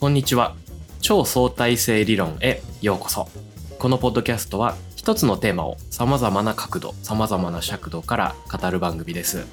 [0.00, 0.54] こんにちは。
[1.02, 3.28] 超相対性理論へようこそ。
[3.78, 9.44] このポッドキャストは一つのテーマを様々な角度様々な尺度から語る番組です。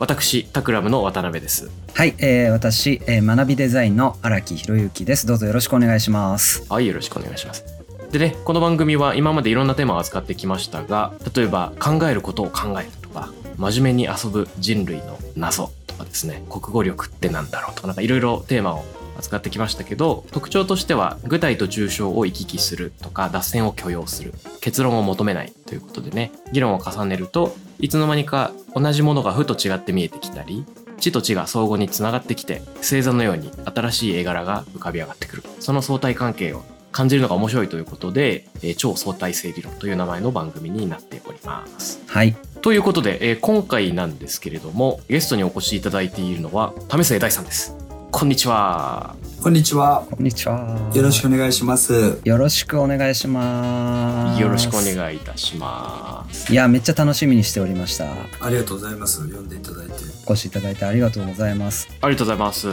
[0.00, 1.70] 私タクラムの渡辺です。
[1.94, 5.24] はい、えー、私、えー、学びデザインの荒木博之です。
[5.24, 6.66] どうぞよろしくお願いします。
[6.68, 7.64] はいよろしくお願いします。
[8.10, 18.84] でねこの番組は今までいろんなテーマを扱ってきましたが例えば考えることを考えるとか真面目に遊ぶ人類の謎とかですね国語力ってなんだろうとかなんかいろいろテーマを
[19.18, 30.64] 扱ってきましたけど特徴としては具体と抽象を行き来するとか脱線を許容する結論を求めないということでね議論を重ねるといつの間にか同じものがふと違って見えてきたり
[30.98, 36.62] 地と地が相互につながってきて星座のように新しい絵柄が浮かび上がってくるその相対関係を
[36.96, 42.02] 感じるのが面白いということで、えー超相対性理論という名前の番組になっております。
[42.06, 47.75] はいということで、えー今回なんですけれどもゲストにお越しいただいているのは為末大さんです。
[48.10, 49.14] こんにちは。
[49.42, 50.06] こんにちは。
[50.10, 52.20] こんにちはよろしくお願いします。
[52.24, 56.52] よろしくお願いしますよろしくお願いいたします。
[56.52, 58.06] いやめっちゃ楽しみにしておりました
[58.40, 59.22] ありがとうございます。
[59.26, 59.92] 読んでいただいて。
[60.26, 62.68] お越しいただいてありがとうございますありがとうございます。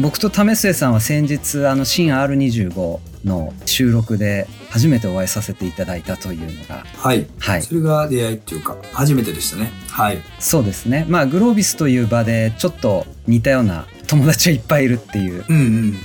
[0.00, 7.26] 僕と為末さんは先日あの新 R25 の収録で初めてお会いさせていただいたというのがはい。
[7.38, 9.70] はいそれが出会いっていうか、初めてでしたね。
[9.88, 10.18] はい。
[10.40, 15.44] そうですねまあグロービスという場でちょっと似たような友達がいっぱいいるっていう。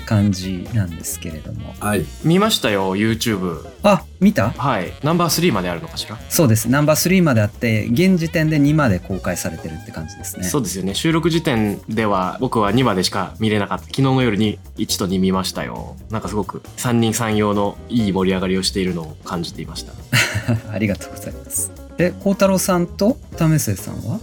[0.05, 2.05] 感じなんですけれどもはい。
[2.23, 3.65] 見ましたよ YouTube。
[3.81, 4.49] あ見た？
[4.51, 4.91] はい。
[5.03, 6.17] ナンバー3まであるのかしら？
[6.29, 10.93] そうですナンバー3まであって現時点で2まで公開されてるって感じですねそうですよね。
[10.93, 13.83] 収録時点では僕は2までしか見れなかった。
[13.85, 15.95] 昨日の夜に1と2見ましたよ。
[16.09, 19.93] なんかすごく三人三様のいい盛り上がりをしているのを感じていました。
[20.71, 24.19] ありがとうございますで孝太郎さんと為末さんは？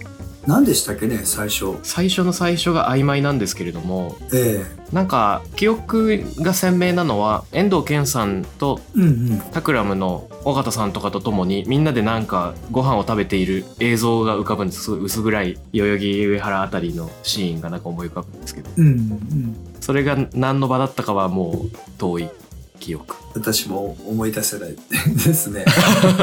[0.47, 1.77] 何でしたっけね、最初。
[1.83, 8.81] 最初の最初が曖昧なんですけれども、えなんか記憶が鮮明なのは遠藤健さんと。
[9.53, 19.57] タクラムの尾形さんとかと共にみんなでなんかご飯を食べている映像が浮かぶんです薄暗い代々木上原あたりのシーンがなんか思い浮かぶんですけどうんうん。
[19.81, 22.29] それが何の場だったかはもう遠い
[22.81, 25.65] 記憶私も思い出せないですね。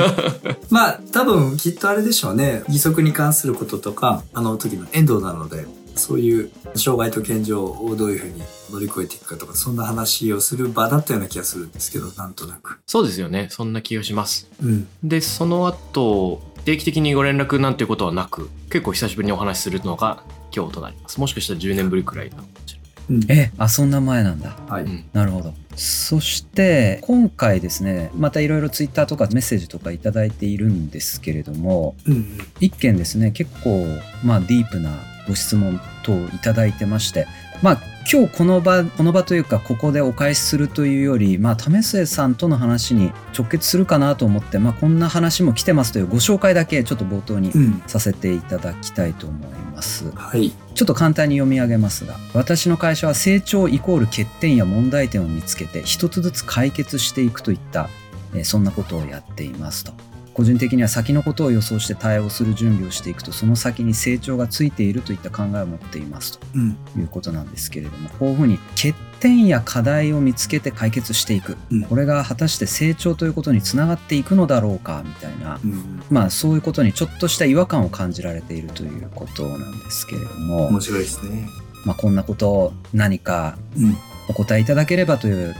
[0.69, 2.63] まあ、多分きっとあれでしょうね。
[2.67, 5.65] 義足に関することとか、あの時の遠藤なので、
[5.95, 8.41] そういう障害と健常をどういうふうに
[8.71, 12.79] 乗り越えていくかとか、そんな話をする場だったような気がするんですけど、なんとなく。
[12.85, 14.87] そうですよねそんな気がしますうん。
[15.03, 20.21] でその後定期的にご連絡なんていうことはなく結構久しぶりにお話しするのが
[20.53, 22.43] 今日となりますもしかしたら10年ぶりくらいなの
[23.09, 23.31] うん。
[23.31, 24.83] えあそんな前なんだはい。
[24.83, 32.37] うんなるほどそして今回ですねまたいろいろツイッターとかメッセージとかいただいているんですけれどもうんうん。
[32.59, 33.85] 一件ですね結構
[34.23, 34.89] まあディープな
[35.27, 37.27] ご質問等いただいてまして
[37.61, 47.83] まあ今日この場この場というかここでお返しするというよりまあ為末さんとの話に直結するかなと思ってまあこんな話も来てますというご紹介だけちょっと冒頭にうん。
[47.87, 50.11] させていただきたいと思います。
[50.15, 50.51] はい。
[50.73, 57.89] ちょっと簡単に読み上げますが私の会社は成長イコール欠点や問題点を見つけて一つずつ解決していくといった、
[58.33, 59.93] えーそんなことをやっていますと
[60.37, 66.77] 個人的には先のことを予想して対応する準備をしていくとその先に成長がついているといった考えを持っていますとうん。
[66.95, 76.03] いうことなんですけれどもこういうふうに欠点や課題を見つけて解決していくうんこれが果たして成長ということにつながっていくのだろうかみたいなうん。
[76.11, 81.49] まあそういうことにちょっとした違和感を感じられているということなんですけれども面白いですね。
[81.83, 83.97] まあ、こんなことを何かうん。
[84.29, 85.55] お答えいただければという、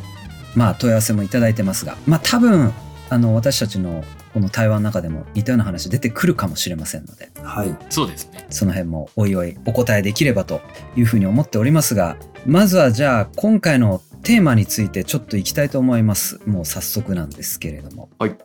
[0.54, 2.74] まあ、問い合わせもいただいてますが、まあ、多分
[3.10, 4.04] あの私たちの
[4.38, 7.76] この対話の中でも似たような話出てくるかもしれませんのではい。
[7.90, 8.46] そうですね。
[8.52, 10.62] その辺もおいおいお答えできればと
[10.96, 16.40] いうふうに思っておりますがまずはじゃあ今回のテーマについてちょっといきたいと思います。
[16.46, 18.10] もう早速なんですけれども。
[18.20, 18.36] はい。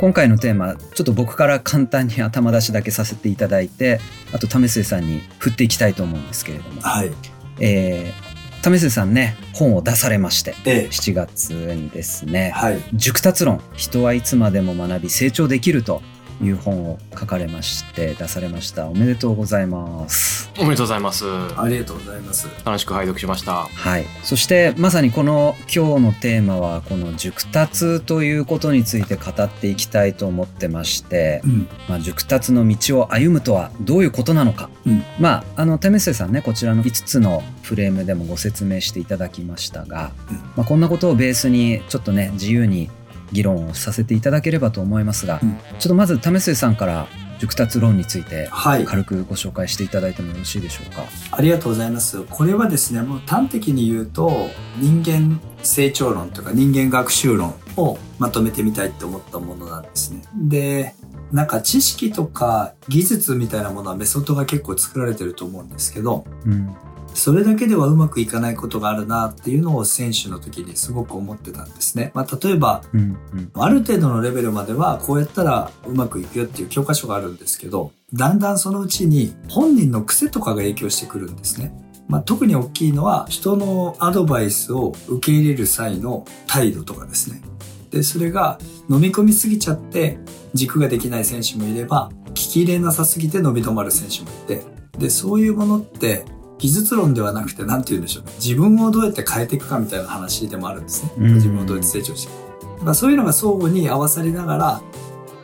[0.00, 4.00] 今回のテーマちょっと僕から簡単に頭出しだけさせていただいて
[4.32, 6.80] あと為末さんに振っていきたいと思うんですけれども。
[6.80, 7.12] はい。
[7.60, 8.27] えー、
[8.62, 10.88] 為末さんね本を出されましてええ。
[10.90, 12.80] 7月にですねはい。
[12.94, 16.02] 「熟達論人はいつまでも学び成長できる」と
[16.42, 18.86] いう本を書かれまして出されました。
[18.86, 20.50] おめでとうございます。
[20.58, 21.24] おめでとうございます。
[21.56, 22.48] ありがとうございます。
[22.64, 23.64] 楽しく拝読しました。
[23.64, 24.04] はい。
[24.22, 31.68] そしてまさにこの今日のテーマはこの熟達ということについて語っていきたいと思ってまして、うん。
[31.88, 35.02] まあ、熟達の道を歩むとはどういうことなのか、うん。
[35.18, 40.36] まああの為末さんねこちらの5つのフレームでもご説明していただきましたが、うん。
[40.56, 42.90] まあ、こんなことをベースにちょっとね自由に
[43.32, 47.06] 議論をさせていただければと思いますが、うんちょっとまず為末さんから
[47.38, 48.84] 熟達論についてはい。
[48.84, 51.04] 軽くご紹介していただいてもよろしいでしょうか？
[51.30, 52.24] ありがとうございます。
[52.24, 54.48] これはですね、もう端的に言うと、
[54.78, 60.22] 人間成長論とか人間学習論をまとめてみたいって思ったものなんですね。
[60.34, 60.94] で、
[61.30, 66.74] なんか知識とか技術みたいなものはメソッドが結構作られてると思うんですけど、うん。
[67.18, 72.12] それだけではうまくいかないことがあるなっていうのを選手の時にすごく思ってたんですね。
[72.14, 73.00] まあ、例えば、うん。
[73.00, 73.04] う
[73.36, 73.50] ん。
[73.54, 81.72] ある程度のレベルまではこうやったらうまくいくよっていう教科書があるんですけど、だんだんそのうちに本人の癖とかが影響してくるんですね。
[82.06, 87.42] まあ、特に大きいのは人のアドバイスを受け入れる際の態度とかですね。
[87.90, 90.20] で、それが飲み込みすぎちゃって
[90.54, 94.62] 軸ができない選手もいれば、聞き入れなさすぎて伸び止まる選手もいて、
[94.96, 96.24] で、そういうものって
[96.58, 98.32] 技術論ではなくて何て言うんでしょうね。
[98.36, 101.12] 自分をどうやって変えていくかみたいな話でもあるんですね。
[101.18, 102.94] うん自分をどうやって成長していくか。
[102.94, 104.82] そういうのが相互に合わさりながら、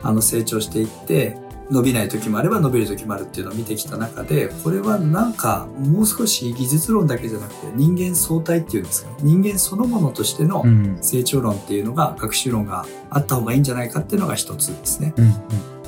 [0.03, 1.37] あの成長していって、
[1.69, 9.15] 伸びない時もあれば伸びる時もあるっていうのを見てきた中で、これはなんかもう少し技術論だけじゃなくて人間相対っていうんですかね。
[9.21, 10.97] 人間そのものとしてのうん。
[11.01, 15.13] 成長論っていうのが、学習論があった方がいいんじゃないかっていうのが一つですね。
[15.17, 15.33] うん。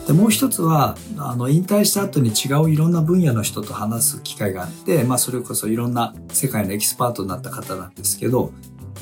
[0.07, 8.54] で、もう一つは、あの、引退した後に違ういろんな分野の人と話す機会があって、まあ、それこそいろんな世界のエキスパートになった方なんですけど、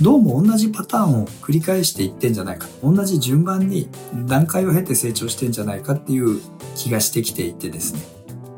[0.01, 2.67] どうも同じパターンを繰り返していってんじゃないか。
[2.83, 3.87] 同じ順番に
[4.25, 6.41] 段階を経て成長してんじゃないかっていう
[6.75, 8.01] 気がしてきていてですね。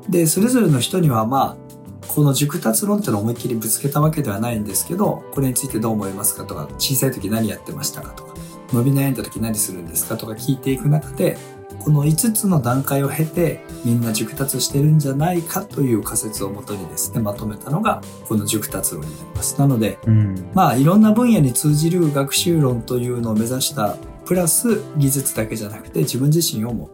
[0.10, 8.34] で、それぞれの人にはまあ、この熟達論ってのを思いっきりぶつけたわけではないんですけど、これについてどう思いますかとか、小さい時何やってましたかとか、
[8.72, 11.38] 伸び悩んだ時何するんですかとか聞いていく中で、
[11.80, 19.60] この5つの段階を経てみんな熟達してるんじゃないかという仮説をもとにですね、まとめたのがこの熟達論になります。
[19.60, 20.50] なので、うん。
[20.54, 26.90] まあいろんな分野に通じる学習論というのを目指したプラス技術だけじゃなくて自分自身をも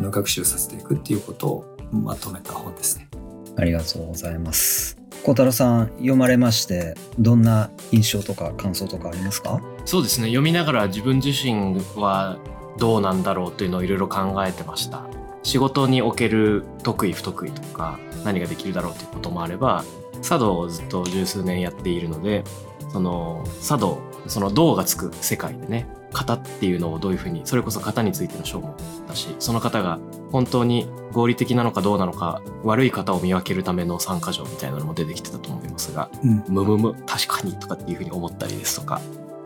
[0.00, 3.08] 学習させていくっていうことをまとめた本ですね。
[3.56, 4.99] ありがとうございます。
[5.22, 9.62] 小太郎さん、読まれまして、どんな印象とか感想とかありますか？
[9.84, 10.28] そうですね。
[10.28, 12.38] 読みながら自分自身は
[12.78, 15.06] どうなんだろうというのをいろいろ考えてました。
[15.42, 19.84] 仕事における得意不得意とか何ができるだろうということもあれば
[20.20, 22.44] 茶道をずっと十数年やっているので
[22.92, 28.76] その茶道その道がつく世界でね型っていうのをどういうふうにそれこそ型についての章も
[29.08, 29.98] だしその方が
[30.32, 36.44] 本当に合理的なのかどうなのか悪い型を見分けるための参加条みたいなのも出てきてたと思いますがうん。
[36.48, 39.00] むむむ確かにとかっていうふうに思ったりですとか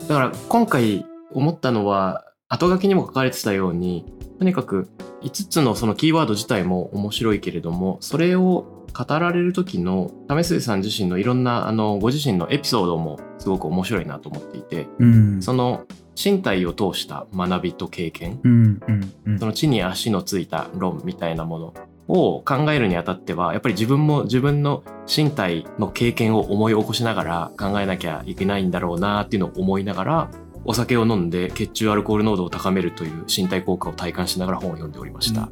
[0.07, 4.05] だから今回思ったのは後書きにも書かれてたように
[4.39, 4.89] とにかく
[5.23, 15.41] 5つのそのキーワード自体も面白いけれどもそれを語られる時の為末さん自身のいろんなあのご自身のエピソードもすごく面白いなと思っていてうん。
[15.41, 15.85] その
[16.21, 18.81] 身体を通した学びと経験うん。
[18.87, 19.13] うん。
[19.27, 21.73] うんその地に足のついた論みたいなもの
[22.07, 24.83] を考えるにあたってはやっぱり自分も自分の
[25.13, 30.29] 身体の経験を思い起こしながら考えなきゃいけないんだろうなっていうのを思いながら
[30.65, 35.49] お酒を飲んで血中アルコール濃度を高めるという身体効果を体感しながら本を読んでおりました。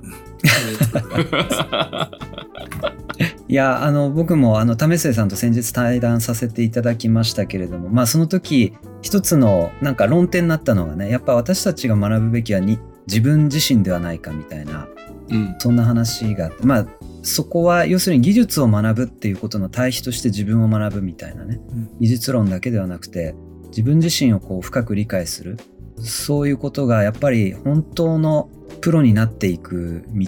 [3.47, 14.87] いや、あの、僕も、あの、為末さんと先日対談させていただきましたけれども、まあ、その時、一つの、なんか論点になったのがね、やっぱ私たちが学ぶべきはに、自分自身ではないかみたいな、
[15.29, 15.55] うん。
[15.59, 16.87] そんな話があって、まあ、
[17.21, 21.89] そこは要するに技術を学ぶっていうことの対比として自分を学ぶみたいなね、うん。
[21.99, 23.35] 技術論だけではなくて
[23.67, 25.57] 自分自身をこう深く理解する。
[25.99, 28.49] そういうことがやっぱり本当の
[28.81, 30.27] プロになっていく道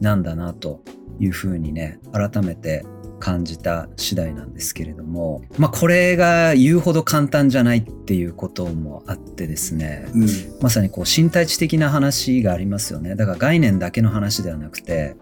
[0.00, 0.82] なんだなと
[1.18, 2.84] いうふうにね改めて
[3.18, 10.28] 感じた次第なんですけれどもまあこれが言うほど簡単じゃないっていうこともあってですねうん。
[10.60, 13.14] まさにこう身体知的な話がありますよね。
[13.16, 15.16] だから概念だけの話ではなくて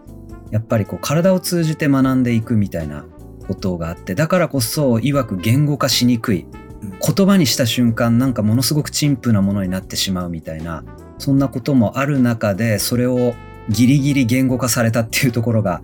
[0.51, 3.05] やっぱりこう体を通じて学んでいくみたいな
[3.47, 6.45] ことがあってだからこそ曰く言語化しにくい
[6.81, 6.99] うん。
[6.99, 10.83] 言葉にした瞬間なんかものすごく陳腐なものになってしまうみたいな
[11.17, 13.33] そんなこともある中でそれを
[13.69, 15.81] ギリギリ言語化されたっていうところが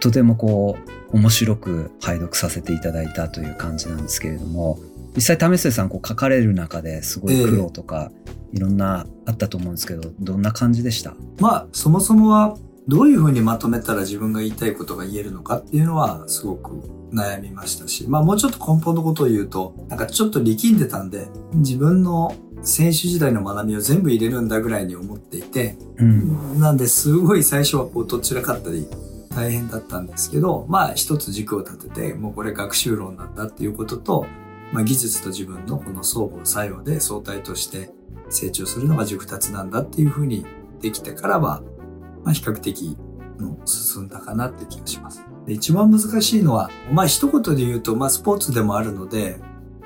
[0.00, 4.78] とてもこう面白く拝読させていただいたという感じなんですけれども
[5.14, 8.10] 実際為末さんこう書かれる中ですごい苦労とか、
[8.52, 11.14] いろんなあったと思うんですけどどんな感じでした？
[11.38, 12.56] まあそもそもは
[12.88, 16.80] どういうふうにまとめたら自分が言いたいことが言えるのかっていうのはすごく
[17.12, 26.58] 悩みましたし、まあもうちょっと根本のことを言うと、なんかちょっと力んでたんで、自分の選手時代の学びを全部入れるんだぐらいに思っていて、うん。
[26.58, 28.88] なんですごい最初はこうどちらかったり
[29.32, 34.26] 大変だったんですけど、まあ一つ軸を立てて、もうこれ学習論なんだっていうことと、
[34.72, 37.90] まあ技術と自分のこの相互作用で相対として
[38.30, 40.46] 成長するのが熟達なんだっていうふうに
[40.80, 41.62] できてからは、
[42.24, 42.96] まあ比較的、
[43.42, 45.24] の進んだかなって気がします。
[45.46, 49.40] で一番難しいのは、まあ一言で言うと、まあスポーツでもあるので、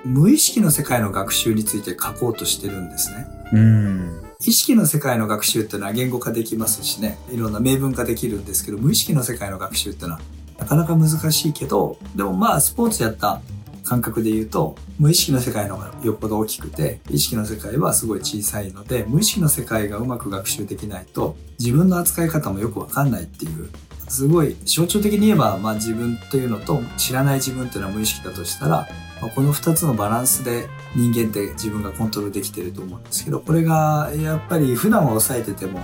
[0.05, 3.27] 無意識の世界の学習について書こうとしてるんですね。
[3.53, 4.23] うん。
[4.41, 10.21] 意識の世界の学習っていうのは言語化できますしね、いろんな明文化できるんですけど、無意識の世界の学習っていうのは
[10.59, 13.41] なかなか難しいけど、でもまあスポーツやった
[13.83, 23.71] 感覚で言うと、無意識の世界の方がよっぽど大きくて、意識の世界はすごい小さいので、無意識の世界がうまく学習できないと、自分の扱い方もよくわかんないっていう、
[24.09, 28.87] すごい象徴的に言えば、まあ自分というのと知らない自分っていうのは無意識だとしたら、
[29.23, 35.81] まあこの二つのバランスで人間って自分がコントロールできてると思うんですけど、これがやっぱり普段は抑えてても、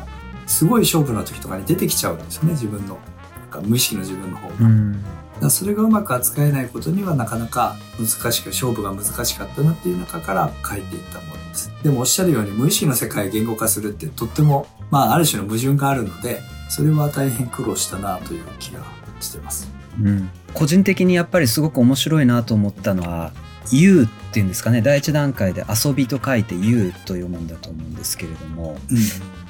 [0.47, 2.99] すごい勝負の時とかに出てきちゃうんですよね、自分の。
[3.39, 4.55] なんか無意識の自分の方が。
[4.61, 5.05] うん。
[5.41, 11.73] だそれがうまく扱えないことにはなかなか難しく勝負が難しかったなっていう中から書いていったものです。
[11.83, 18.81] でもおっしゃるように無意識の世界を言語化するってとってもまあある種の矛盾があるのでそれは大変苦労したなという気が
[19.21, 19.69] してます。
[20.01, 20.31] うん。
[20.55, 23.33] 個人的にやっぱりすごく面白いなと思ったのは、
[23.71, 28.99] 遊っていうんですかね、第一段階で遊びと書いて遊と読むんだと思うんですけれども、うん。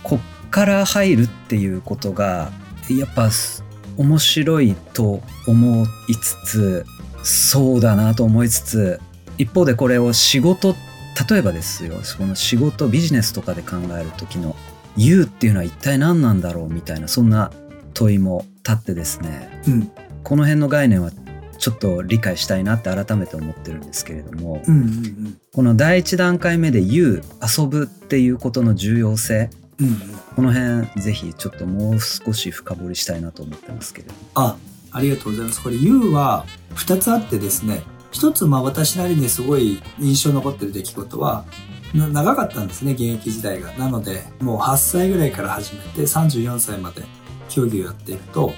[0.02, 2.50] こっから入るっていうことが、
[2.90, 3.64] やっぱす
[3.96, 6.86] 面白いと思いつつ、
[7.22, 9.00] そうだなと思いつつ、
[9.38, 10.74] 一方でこれを仕事、
[11.30, 14.56] 例えばですよ、その仕事、ビジネスとかで考える時の、
[14.96, 17.50] 遊っていうのは一体何なんだろうみたいな、そんな
[17.94, 19.90] 問いも立ってですね、うん。
[20.24, 21.10] この辺の概念は
[21.62, 27.22] ちょっと理解したいなって改めて思ってるんですけれども、うんうんこの第一段階目で言う
[27.58, 29.94] 遊ぶっていうことの重要性うんうん
[30.34, 34.56] この辺ぜひちょっともう少し深掘りしたいなと思ってますけれどもあ
[34.90, 35.62] ありがとうございます。
[35.62, 41.44] これ U は2つあってですね一つまあ私なりにすごい印象に残ってる出来事は
[41.94, 43.72] な長かったんですね現役時代が。
[43.74, 47.02] なのでもう8歳ぐらいから始めて34歳まで
[47.48, 48.52] 競技をやっていると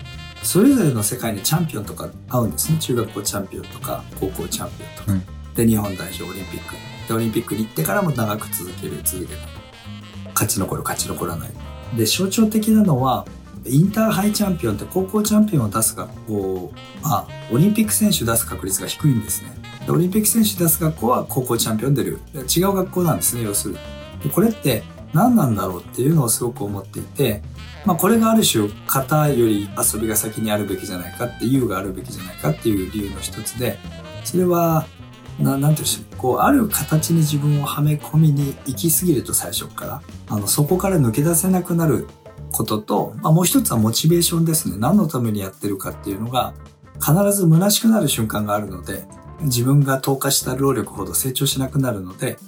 [0.45, 2.79] それぞれの世界にチャンピオンとか会うんですね。
[2.79, 5.55] 中学校チャンピオンとか高校チャンピオンとか、うん。
[5.55, 6.75] で日本代表オリンピック。
[7.09, 9.45] でオリンピックに行ってからも長く続ける続けない。
[10.35, 11.51] 勝ち残る勝ち残らない。
[11.97, 13.27] で象徴的なのは
[13.67, 16.73] インターハイチャンピオンって高校チャンピオンを出す学校
[17.03, 19.57] はオリンピック選手出す確率が低いんですね。
[19.87, 22.21] でオリンピック選手出す学校は高校チャンピオン出る。
[22.35, 23.81] で違う学校なんですね要するに。
[24.25, 24.83] でこれって
[25.15, 27.43] 何なんだろうっていうのをすごく思っていて
[27.85, 33.79] まあこれがある種型より遊びが先にあるべきじゃないかって優があるべきじゃないかっていう理由の一つで
[34.25, 34.87] それは
[35.39, 42.07] なんていうんでしょうこうある形に自分をはめ込みに行き過ぎると最初からあのそこから抜け出せなくなる
[42.53, 44.77] ことと、まあ、もう一つはモチベーションですね。
[44.79, 46.55] 何のためにやってるかっていうのが
[47.01, 49.05] 必ず虚しくなる瞬間があるので
[49.41, 52.39] 自分が投下した労力ほど成長しなくなるので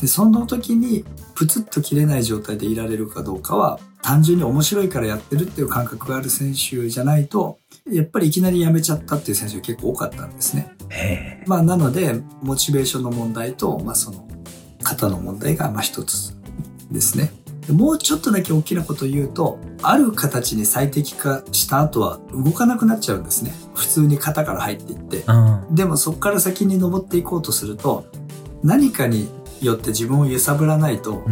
[0.00, 7.58] でその時にプツッと切れない状態でいられるかどうかは単純に面白いからやってるっていう感覚がある選手じゃないと
[7.90, 10.74] やっぱりいきなりやめちゃったっていう選手が結構多かったんですね。
[11.46, 14.26] まあ、なので、モチベーションの問題と、まあ、その、
[14.82, 16.34] 肩の問題が、まあ、一つ
[16.90, 17.30] ですね。
[17.66, 23.52] でもうちょっとだけ大きなことを言うと、ある形に最適化した後は動かなくなっちゃうんですね。
[23.74, 25.24] 普通に肩から入っていって。
[25.26, 28.06] あでもそこから先に登っていこうとすると、
[28.62, 29.28] 何かに
[29.64, 31.24] よって自分を揺さぶらないと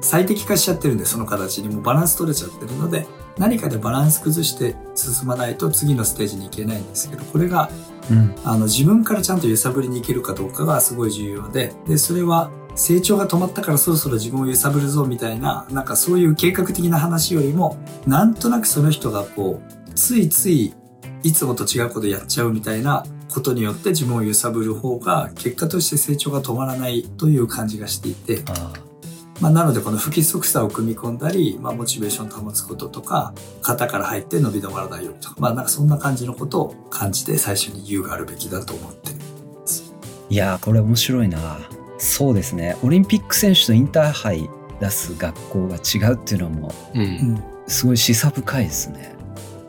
[0.00, 3.06] 最適化しちゃってるんで、その形にもうバランス取れちゃってるので、
[3.38, 7.70] 何かでバランス崩して進まないと次のステージに行けないんですけど、これが
[8.10, 8.34] うん。
[8.44, 17.76] あの自分からちゃんと揺さぶりに行けるかどうかがすごい重要で、で、それは成長が止まったからそろそろ自分を揺さぶるぞみたいな、なんかそういう計画的な話よりも、
[18.06, 20.74] なんとなくその人がこう、ついつい
[21.22, 28.72] いつもと違うことやっちゃうみたいなことによって自分を揺さぶる方が結果として成長が止まらないという感じがしていて、あ
[29.40, 33.32] まあ、なのでこの不規則さを組み込んだり、まあ、モチベーションを保つこととか、
[33.62, 39.16] 型から入って伸び止まらないようにとか、まあなんかそんな感じのことを感じて最初に言うがあるべきだと思ってる。
[40.30, 41.38] いやーこれ面白いな
[41.96, 46.98] そうですねオリンピック選手とインターハイ出す学校が違うっていうのはもう。
[46.98, 49.14] うんすごい示唆深いですね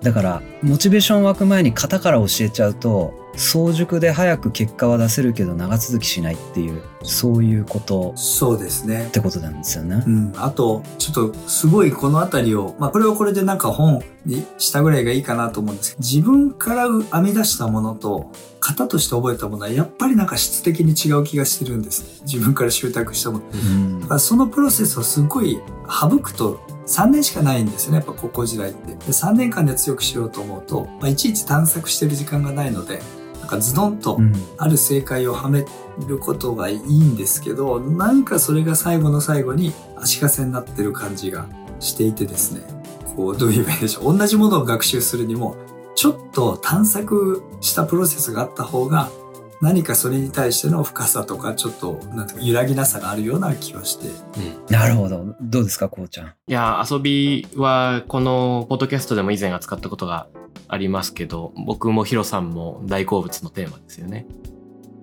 [0.02, 9.12] だからモチベーション湧く前に型から教えちゃうと早熟で早く結果は出せるけど長続きしないっていうそういうことそうですねっ。
[9.12, 10.10] てことなんですよねう。
[10.10, 10.34] ん。
[10.36, 22.22] あと、ちょっとすごいこのあたりを、まあこれはこれでなんか本にしたぐらいがいいかなと思うんですけど、自分から編み出したものと、型として覚えたものはやっぱりなんか質的に違う気がしてるんです。
[22.24, 23.46] 自分から習得したもの。
[23.54, 28.94] うんだからそのプロセスをすごい省くと3年しかないんですよね、やっぱ高校時代って。
[28.94, 33.02] で3年間で強くしようと思うと、まあ、いちいち探索してる時間がないので、
[33.50, 35.66] かズドンとうんある正解をはめ
[36.08, 41.48] ることがいいんですけど、なんかそれが最後の最後に足かせになってる感じが
[41.80, 42.62] していてですね。
[43.16, 44.18] こう、どう言えばいいでしょう。
[44.18, 45.56] 同じものを学習するにも、
[45.96, 49.10] ちょっと探索したプロセスがあった方が、
[49.62, 54.08] 何かそれに対しての深さとか、ちょっと、なん揺らぎなさがあるような気がして。
[54.70, 55.36] なるほど。
[55.42, 56.28] どうですか、こうちゃん。
[56.28, 60.28] いや、遊びはこのポッドキャストでも以前扱ったことが
[60.70, 64.28] ありますけど、僕もヒロさんも大好物のテーマですよね。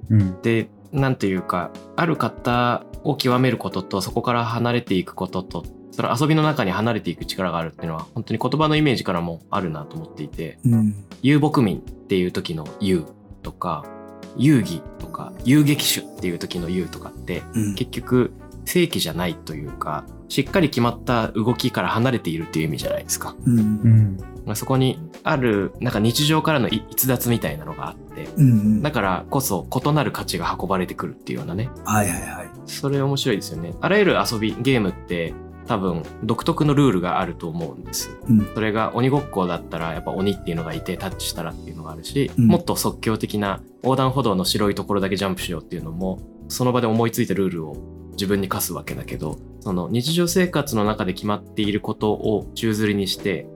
[0.09, 0.41] うん。
[0.41, 10.95] で、なんていうか、ある方を極めることと、そこから離れていくことと、その遊びの中に離れていく力があるっていうのは、本当に言葉のイメージからもあるなと思っていて、うん。
[11.21, 13.05] 遊牧民っていう時の遊
[13.43, 13.85] とか、
[14.37, 17.75] 遊戯とか、遊撃手っていう時の遊とかって、うん。
[17.75, 18.33] 結局、
[18.64, 23.37] 正規じゃないというか、しっかり決まった動きから離れているっていう意味じゃないですか。
[23.47, 23.59] うん。
[23.59, 24.16] うん。
[24.45, 28.83] まあそこにある、なんか日常からのい逸脱みたいなのがあって、うん。
[28.83, 31.71] だからこそ異なる価値が運ばれてくるっていうようなね。
[31.85, 32.50] はいはいはい。
[32.66, 33.75] それ面白いですよね。
[33.81, 35.33] あらゆる遊び、ゲームって
[35.66, 38.16] 多分独特のルールがあると思うんです。
[38.28, 38.54] うん。
[38.54, 47.76] それが鬼ごっこだったらやっぱ鬼っていうのがいてタッチしたらっていうのがあるし、うんもっと即興的な横断歩道の白いところだけジャンプしようっていうのもその場で思いついたルールを
[48.12, 53.46] 自分に課すわけだけどその日常生活の中で決まっていることを宙吊りにして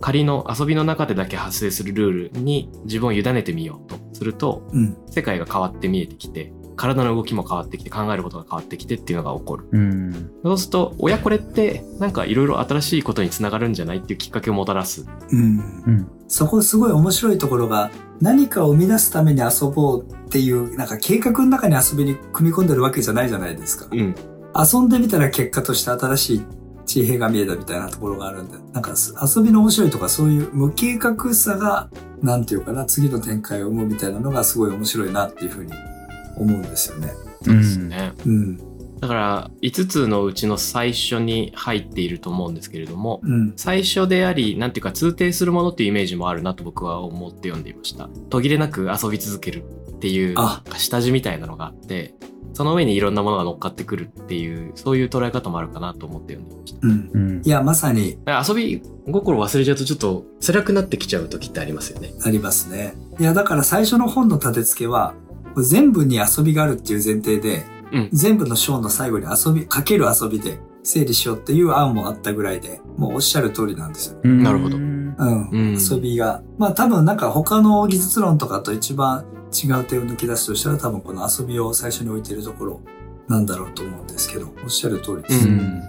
[0.00, 4.96] 仮の遊びの中でだけ発生するルールに自分を委ねてみようとするとうん。
[5.08, 10.30] 世界が変わって見えてきて体の動きも変わってきて考えることが変わってきてっていうのが起こるうん。
[10.42, 15.58] そうすると親これってなんかいろいろ新しいことにつながるんじゃないっていうきっかけをもたらすうん。
[15.86, 16.08] うん。
[16.26, 23.88] そこすごい面白いところが、何かを生み出すために遊ぼうっていう、なんか計画の中に遊びに組み込んでるわけじゃないじゃないですか。
[23.90, 24.14] うん
[24.52, 26.42] 遊んでみたら結果として新しい
[26.84, 31.88] 地平が見えたみたいなところがあるんで、なんか遊びの面白いとかそういう無計画さが、
[32.20, 35.72] なんていうかな、次の展開を生むみたいなのがすごい面白いなっていうふうに
[36.40, 37.12] 思うんですよね。
[37.42, 38.12] そうですね。
[38.26, 38.56] うん。
[39.00, 43.52] だから5つのうちの最初に入っていると思うんですけれどもうん。
[43.56, 52.14] 最初でありなんていうか通底するものっていうイメージもあるなと僕は思って読んでいました途切れなく遊び続けるっていうあ下地みたいなのがあって
[52.52, 57.10] その上にいろんなものが乗っかってくるっていうそういう捉え方もあるかなと思って読んでいましたうん。
[57.14, 57.48] うんい。
[57.48, 62.94] や、まさに遊び心忘れちゃうとちょっと辛くなってきちゃう時ってありますよねありますね。
[63.18, 65.14] いや、だから最初の本の立て付けは、
[65.56, 74.20] 全部に遊びがあるっていう前提で、うん全部の章の最後に遊び、かける遊びで整理しようっていう案もあったぐらいで、もうおっしゃる通りなんですよ。
[74.22, 74.76] うんなるほど。
[74.76, 76.42] うん遊びが。
[76.56, 82.80] まあ多分なんか他の技術論とかと一番違う点を抜き出すとしたら多分この遊びを最初に置いてるところ
[83.28, 85.48] なんだろうと思うんですけど、おっしゃる通りです。
[85.48, 85.82] うん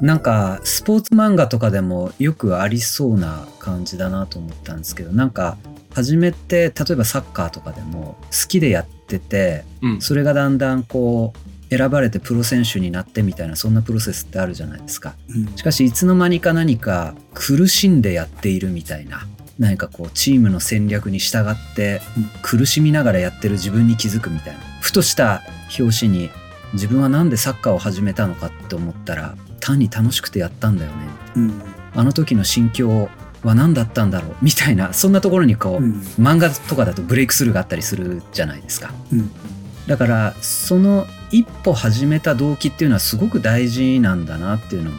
[0.00, 5.56] なんかスポーツ漫画とかでもよくありそうな感じだなと思ったんですけどなんか
[5.98, 10.00] 初めて例えばサッカーとかでも好きでやっててうん。
[10.00, 15.16] それがだんだんこう選ばれてプロ選手になってみたいなそんなプロセスってあるじゃないですか。
[15.28, 15.56] うん。
[15.56, 19.26] しかしいつの間にか何か苦しんでやっているみたいな
[19.58, 22.30] 何かこうチームの戦略に従ってうん。
[22.42, 25.42] 苦しみながらやってる自分に気づくみたいなふとした
[25.76, 26.30] 表紙に
[26.74, 30.96] 自分はなんでサッカーを始めたのかって思ったら単に楽しくてやったんだよね。
[31.34, 31.62] うん。
[31.92, 33.08] あの時の心境
[33.42, 35.92] は何だったんだろうみたいなそんなところにこう、うん。
[36.18, 39.30] 漫画とかだとブレイクスルーがあったりするじゃないですかうん。
[39.86, 44.96] だからその一歩始めた動機っていうのはすごく大事なんだなっていうのも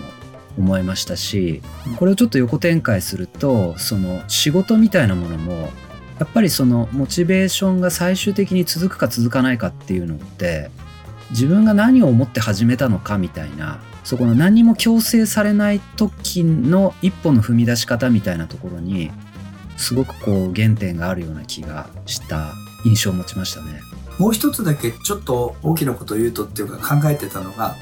[0.58, 1.62] 思いましたし
[1.97, 5.54] これをちょっと横展開するとその仕事みたいなものも
[6.19, 10.69] やっぱりそのモチベーションが最終的に続くか続かないかっていうのって
[11.30, 19.12] 自分が何を思って始めたのかみたいなそこの何も強制されない時の一歩の踏み出し方みたいなところに
[19.78, 23.80] すごくこう原点があるような気がした印象を持ちましたね。
[24.17, 27.76] もう一つだけちょっと大きなことを言うとっていうか考えてたのが、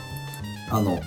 [0.69, 0.99] あの、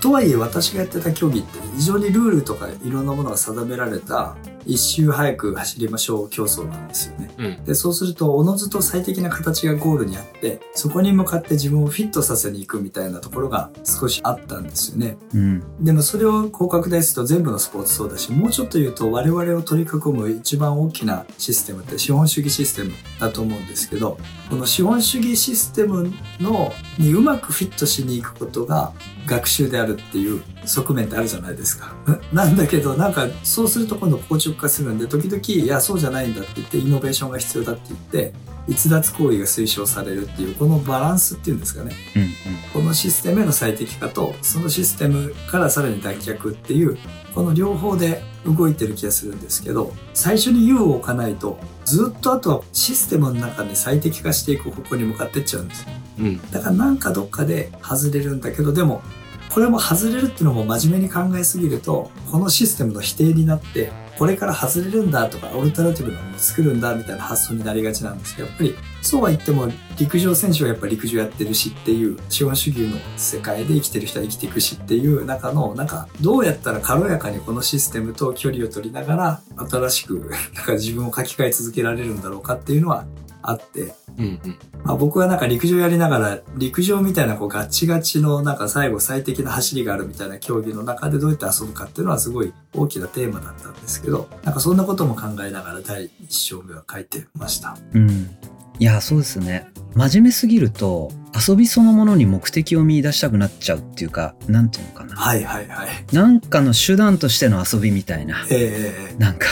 [0.00, 4.34] とはいえ私がやってた競技って非常にルールとかいろんなものが定められた
[4.66, 7.30] 一周早く走りましょう競争なんですよね。
[7.38, 15.16] うんで、そうするとおのずと最適な形がゴールにあって、そこに向かって自分をフィットさせに行くみたいなところが少しあったんですよね。
[15.34, 24.18] うんでもそれを広角ですと全部のスポーツそうだし、もうちょっと言うと我々を取り囲む一番大きなシステムって資本主義システムだと思うんですけど、
[24.50, 28.92] この資本主義システムのにうまくフィットしに行くことが
[29.26, 31.94] 学習であるっていう側面ってあるじゃないですか。
[32.32, 38.32] なんだけどなんかそうすると今度硬直化するんで時々いやそうじゃないんだって言ってイノベーションが必要だって言って
[38.66, 41.92] 逸脱行為が推奨されるっていうこのバランスっていうんですかね。
[42.16, 42.24] うん
[42.72, 46.98] このシステムへの最適化とそのシステムからさらに脱却っていう
[47.32, 55.86] この両方で動いてる気がするんですけど最初に U を置かないとずっとあとはシステムの中に最適化していく方向に向かってっちゃうんです
[56.18, 59.02] うんだからなんかどっかで外れるんだけどでも
[59.50, 83.04] これも外れるっていうのも真面目に考えすぎると、このシステムの否定になって、これから外れるんだとか、オルタナティブなものを作るんだみたいな発想になりがちなんですけど、やっぱりそうは言っても陸上選手はやっぱ陸上やってるしっていう資本主義の世界で生きてる人は生きていくしっていう中の、なんかどうやったら軽やかにこのシステムと距離を取りながら新しくなんか自分を書き換え続けられるんだろうかっていうのは
[83.46, 84.58] あって、うんうん。
[84.84, 97.76] まあ、僕はなんか陸上やりながら陸上みたいなこうガチガチのなんか最後最適な走りがあるみたいな競技の中でどうやって遊ぶかっていうのはすごい大きなテーマだったんですけどなんかそんなことも考えながら第一章目は書いてました。
[97.92, 98.36] うん。
[98.78, 99.68] いやそうですね。
[99.94, 101.12] 真面目すぎると
[101.48, 105.16] 遊びそのものに目的を見出したくなっちゃうっていうかなんていうのかな。
[105.16, 105.88] はいはいはい。
[106.12, 109.46] なんかの手段としての遊びみたいな、えー、なんか、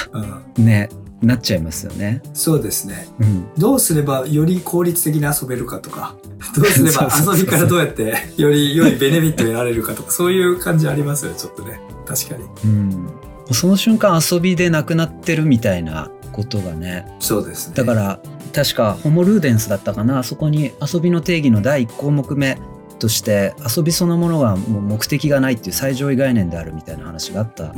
[0.56, 0.88] うん、ね
[1.22, 2.20] なっちゃいますよね。
[2.34, 3.06] そうですね。
[3.20, 6.16] うん、どうすればより効率的に遊べるかとか、
[6.56, 11.80] どうすれば 遊びからどうやってより良いベネフィットを得られるかとか、そういう感じありますよ、ちょっとね。
[12.06, 12.44] 確かに。
[12.64, 13.06] うん。
[13.52, 17.06] その瞬間遊びでなくなってるみたいなことがね。
[17.20, 17.74] そうですね。
[17.76, 18.20] だから、
[18.52, 22.58] 確かホモルーデンスだったかな、あそこに遊びの定義の第1項目目
[22.98, 27.74] として遊びそのものがもう目的がないっていう最上位概念であるみたいな話があった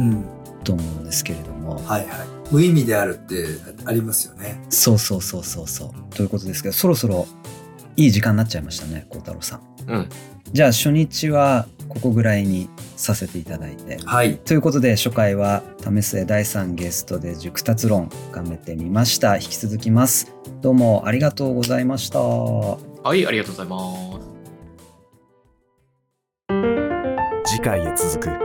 [0.65, 1.77] と思うんですけれども。
[1.87, 2.34] はいはい。
[2.55, 3.47] 無意味であるって
[3.85, 4.65] ありますよね。
[4.71, 6.15] そうそうそうそうそう。
[6.15, 7.27] ということですけど、そろそろ
[7.97, 9.61] いい時間になっちゃいましたね、孝太郎さん。
[9.89, 10.09] うん。
[10.53, 13.99] じゃあ初日はここぐらいにさせていただいて。
[14.05, 14.37] はい。
[14.37, 19.35] ということで初回は為末第3ゲストで熟達論深めてみました。
[19.35, 20.33] 引き続きます。
[20.61, 22.21] どうもありがとうございました。
[22.21, 22.79] は
[23.17, 24.21] い、ありがとうございま
[27.45, 27.53] す。
[27.53, 28.44] 次回へ続く。